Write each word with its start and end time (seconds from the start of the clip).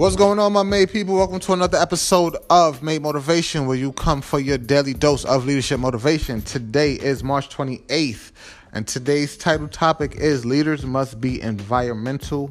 What's 0.00 0.16
going 0.16 0.38
on, 0.38 0.54
my 0.54 0.62
Made 0.62 0.90
people? 0.90 1.16
Welcome 1.16 1.40
to 1.40 1.52
another 1.52 1.76
episode 1.76 2.34
of 2.48 2.82
Made 2.82 3.02
Motivation, 3.02 3.66
where 3.66 3.76
you 3.76 3.92
come 3.92 4.22
for 4.22 4.40
your 4.40 4.56
daily 4.56 4.94
dose 4.94 5.26
of 5.26 5.44
leadership 5.44 5.78
motivation. 5.78 6.40
Today 6.40 6.94
is 6.94 7.22
March 7.22 7.54
28th, 7.54 8.32
and 8.72 8.88
today's 8.88 9.36
title 9.36 9.68
topic 9.68 10.16
is 10.16 10.46
Leaders 10.46 10.86
Must 10.86 11.20
Be 11.20 11.42
Environmental 11.42 12.50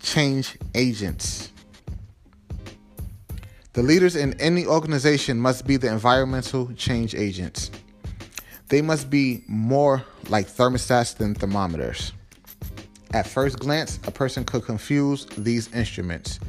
Change 0.00 0.58
Agents. 0.74 1.52
The 3.74 3.84
leaders 3.84 4.16
in 4.16 4.34
any 4.40 4.66
organization 4.66 5.38
must 5.38 5.68
be 5.68 5.76
the 5.76 5.86
environmental 5.86 6.72
change 6.72 7.14
agents. 7.14 7.70
They 8.70 8.82
must 8.82 9.08
be 9.08 9.44
more 9.46 10.02
like 10.28 10.48
thermostats 10.48 11.16
than 11.16 11.36
thermometers. 11.36 12.12
At 13.14 13.26
first 13.26 13.58
glance, 13.58 13.98
a 14.06 14.10
person 14.10 14.42
could 14.44 14.64
confuse 14.64 15.26
these 15.36 15.70
instruments. 15.74 16.40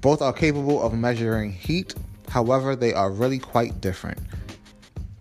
Both 0.00 0.22
are 0.22 0.32
capable 0.32 0.80
of 0.80 0.94
measuring 0.94 1.50
heat, 1.50 1.92
however, 2.28 2.76
they 2.76 2.94
are 2.94 3.10
really 3.10 3.40
quite 3.40 3.80
different. 3.80 4.20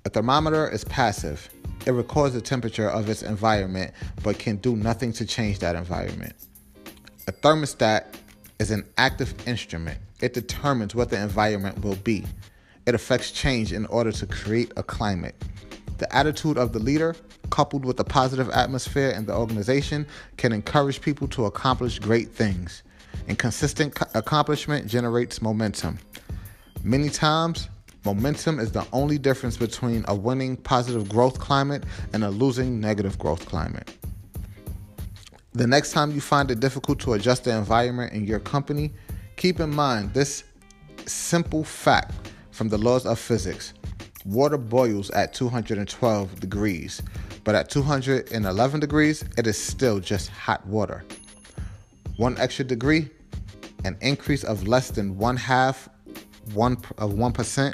A 0.06 0.10
thermometer 0.10 0.70
is 0.70 0.84
passive, 0.84 1.50
it 1.88 1.92
records 1.92 2.36
the 2.36 2.42
temperature 2.42 2.90
of 2.90 3.10
its 3.10 3.24
environment 3.24 3.92
but 4.22 4.38
can 4.38 4.58
do 4.58 4.76
nothing 4.76 5.14
to 5.14 5.26
change 5.26 5.60
that 5.60 5.76
environment. 5.76 6.34
A 7.28 7.32
thermostat 7.32 8.16
is 8.60 8.70
an 8.70 8.86
active 8.98 9.34
instrument, 9.48 9.98
it 10.22 10.36
determines 10.36 10.94
what 10.94 11.10
the 11.10 11.20
environment 11.20 11.82
will 11.84 11.96
be. 11.96 12.24
It 12.86 12.94
affects 12.94 13.32
change 13.32 13.74
in 13.74 13.88
order 13.88 14.12
to 14.12 14.28
create 14.28 14.74
a 14.78 14.84
climate. 14.84 15.36
The 15.98 16.16
attitude 16.16 16.58
of 16.58 16.72
the 16.72 16.80
leader 16.80 17.16
coupled 17.58 17.84
with 17.84 18.00
a 18.00 18.04
positive 18.04 18.52
atmosphere 18.52 19.10
in 19.10 19.26
the 19.26 19.34
organization, 19.34 20.06
can 20.38 20.54
encourage 20.54 21.02
people 21.02 21.28
to 21.28 21.46
accomplish 21.46 21.98
great 21.98 22.30
things. 22.30 22.84
And 23.28 23.36
consistent 23.40 23.98
accomplishment 24.14 24.86
generates 24.86 25.42
momentum. 25.42 25.98
Many 26.84 27.10
times, 27.10 27.68
momentum 28.06 28.60
is 28.60 28.72
the 28.72 28.86
only 28.94 29.18
difference 29.18 29.58
between 29.58 30.06
a 30.08 30.14
winning 30.14 30.56
positive 30.56 31.10
growth 31.10 31.40
climate 31.40 31.84
and 32.14 32.24
a 32.24 32.30
losing 32.30 32.80
negative 32.80 33.18
growth 33.18 33.44
climate. 33.48 33.92
The 35.54 35.66
next 35.66 35.94
time 35.94 36.12
you 36.12 36.22
find 36.22 36.52
it 36.52 36.60
difficult 36.60 37.00
to 37.00 37.14
adjust 37.14 37.46
the 37.46 37.58
environment 37.58 38.14
in 38.14 38.28
your 38.28 38.40
company, 38.40 38.92
keep 39.36 39.60
in 39.60 39.72
mind 39.72 40.14
this 40.14 40.44
simple 41.08 41.64
fact 41.64 42.14
from 42.52 42.70
the 42.70 42.78
laws 42.78 43.08
of 43.08 43.18
physics. 43.18 43.74
Water 44.26 44.58
boils 44.58 45.10
at 45.12 45.34
212 45.34 46.40
degrees, 46.40 47.02
but 47.48 47.56
at 47.56 47.70
211 47.70 48.82
degrees, 48.82 49.24
it 49.38 49.48
is 49.48 49.58
still 49.58 50.02
just 50.02 50.28
hot 50.28 50.68
water. 50.68 51.06
One 52.18 52.38
extra 52.40 52.66
degree, 52.66 53.10
an 53.86 53.96
increase 54.02 54.44
of 54.44 54.68
less 54.68 54.92
than 54.92 55.18
one 55.18 55.38
half 55.38 55.88
one 56.54 56.74
of 56.98 57.14
1% 57.14 57.74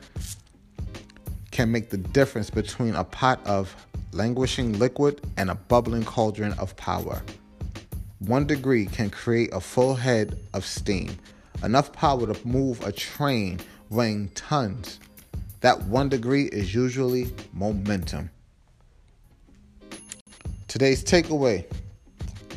can 1.49 1.71
make 1.71 1.89
the 1.89 1.97
difference 1.97 2.51
between 2.51 2.93
a 2.93 3.03
pot 3.03 3.43
of 3.47 3.75
languishing 4.11 4.77
liquid 4.77 5.21
and 5.37 5.49
a 5.49 5.55
bubbling 5.55 6.03
cauldron 6.03 6.53
of 6.59 6.77
power. 6.77 7.23
One 8.19 8.45
degree 8.45 8.85
can 8.85 9.09
create 9.09 9.49
a 9.53 9.59
full 9.59 9.95
head 9.95 10.37
of 10.53 10.67
steam, 10.67 11.17
enough 11.63 11.91
power 11.91 12.31
to 12.31 12.47
move 12.47 12.85
a 12.85 12.91
train 12.91 13.59
weighing 13.89 14.29
tons. 14.35 14.99
That 15.61 15.81
one 15.85 16.09
degree 16.09 16.43
is 16.43 16.75
usually 16.75 17.33
momentum. 17.53 18.29
Today's 20.73 21.03
takeaway 21.03 21.65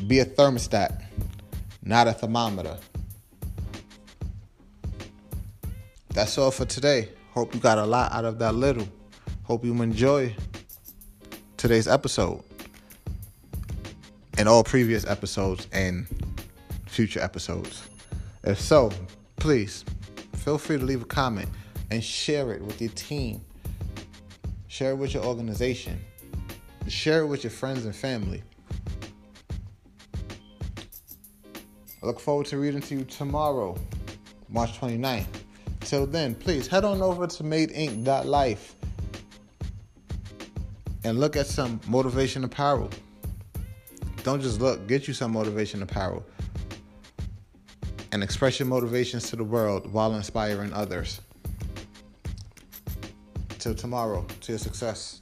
be 0.07 0.17
a 0.17 0.25
thermostat, 0.25 1.03
not 1.83 2.07
a 2.07 2.13
thermometer. 2.13 2.75
That's 6.15 6.35
all 6.39 6.49
for 6.49 6.65
today. 6.65 7.09
Hope 7.35 7.53
you 7.53 7.59
got 7.59 7.77
a 7.77 7.85
lot 7.85 8.11
out 8.13 8.25
of 8.25 8.39
that 8.39 8.55
little. 8.55 8.89
Hope 9.43 9.63
you 9.63 9.79
enjoy 9.83 10.35
today's 11.57 11.87
episode 11.87 12.41
and 14.39 14.49
all 14.49 14.63
previous 14.63 15.05
episodes 15.05 15.67
and 15.71 16.07
future 16.87 17.19
episodes. 17.19 17.87
If 18.43 18.59
so, 18.59 18.91
please 19.35 19.85
feel 20.37 20.57
free 20.57 20.79
to 20.79 20.83
leave 20.83 21.03
a 21.03 21.05
comment 21.05 21.49
and 21.91 22.03
share 22.03 22.51
it 22.51 22.63
with 22.63 22.81
your 22.81 22.89
team. 22.93 23.41
Share 24.65 24.93
it 24.93 24.95
with 24.95 25.13
your 25.13 25.23
organization. 25.23 25.99
Share 26.87 27.21
it 27.21 27.27
with 27.27 27.43
your 27.43 27.51
friends 27.51 27.85
and 27.85 27.95
family. 27.95 28.43
I 32.01 32.05
look 32.05 32.19
forward 32.19 32.45
to 32.47 32.57
reading 32.57 32.81
to 32.81 32.95
you 32.95 33.03
tomorrow, 33.03 33.77
March 34.49 34.79
29th. 34.79 35.25
Till 35.81 36.05
then, 36.05 36.33
please 36.35 36.67
head 36.67 36.85
on 36.85 37.01
over 37.01 37.27
to 37.27 37.43
madeinc.life 37.43 38.75
and 41.03 41.19
look 41.19 41.35
at 41.35 41.47
some 41.47 41.79
motivation 41.87 42.43
apparel. 42.43 42.89
Don't 44.23 44.41
just 44.41 44.61
look, 44.61 44.87
get 44.87 45.07
you 45.07 45.13
some 45.13 45.31
motivation 45.31 45.81
apparel 45.81 46.25
and 48.11 48.23
express 48.23 48.59
your 48.59 48.67
motivations 48.67 49.29
to 49.29 49.35
the 49.35 49.43
world 49.43 49.91
while 49.91 50.15
inspiring 50.15 50.71
others. 50.73 51.21
Till 53.59 53.75
tomorrow, 53.75 54.25
to 54.41 54.51
your 54.53 54.59
success. 54.59 55.21